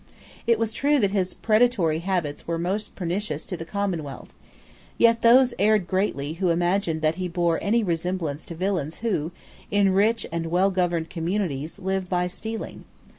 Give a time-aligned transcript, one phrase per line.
[0.47, 4.33] It was true that his predatory habits were most pernicious to the commonwealth.
[4.97, 9.29] Yet those erred greatly who imagined that he bore any resemblance to villains who,
[9.69, 12.85] in rich and well governed communities, live by stealing.